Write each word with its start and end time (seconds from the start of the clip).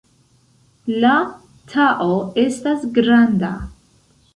La 1.03 1.11
Tao 1.75 2.11
estas 2.49 2.91
granda. 3.01 3.57